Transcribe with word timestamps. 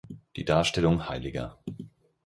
Die 0.35 0.45
Darstellung 0.45 1.07
hl. 1.09 1.51